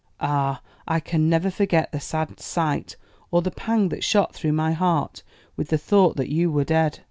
[0.19, 2.97] Ah, I can never forget the sad sight,
[3.29, 5.21] or the pang that shot through my heart
[5.55, 6.97] with the thought that you were dead.